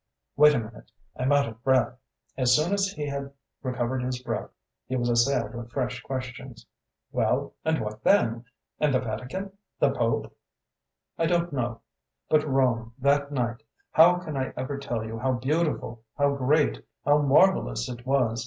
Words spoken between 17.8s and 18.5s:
it was!